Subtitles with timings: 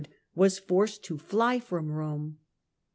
[0.33, 2.37] was forced to fly from Eome.